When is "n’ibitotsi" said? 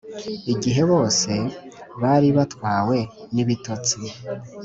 3.33-3.97